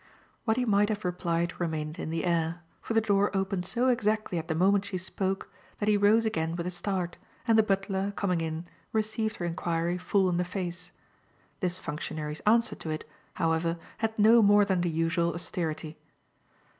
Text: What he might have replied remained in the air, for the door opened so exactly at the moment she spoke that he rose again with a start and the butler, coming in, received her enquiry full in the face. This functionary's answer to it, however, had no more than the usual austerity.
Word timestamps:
What 0.45 0.57
he 0.57 0.65
might 0.65 0.89
have 0.89 1.05
replied 1.05 1.53
remained 1.59 1.99
in 1.99 2.09
the 2.09 2.25
air, 2.25 2.63
for 2.81 2.95
the 2.95 3.01
door 3.01 3.29
opened 3.37 3.67
so 3.67 3.89
exactly 3.89 4.39
at 4.39 4.47
the 4.47 4.55
moment 4.55 4.83
she 4.83 4.97
spoke 4.97 5.53
that 5.77 5.87
he 5.87 5.95
rose 5.95 6.25
again 6.25 6.55
with 6.55 6.65
a 6.65 6.71
start 6.71 7.17
and 7.47 7.55
the 7.55 7.61
butler, 7.61 8.11
coming 8.15 8.41
in, 8.41 8.65
received 8.93 9.35
her 9.35 9.45
enquiry 9.45 9.99
full 9.99 10.27
in 10.27 10.37
the 10.37 10.43
face. 10.43 10.91
This 11.59 11.77
functionary's 11.77 12.39
answer 12.47 12.73
to 12.77 12.89
it, 12.89 13.07
however, 13.35 13.77
had 13.99 14.17
no 14.17 14.41
more 14.41 14.65
than 14.65 14.81
the 14.81 14.89
usual 14.89 15.35
austerity. 15.35 15.99